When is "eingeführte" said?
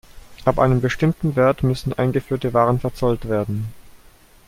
1.93-2.55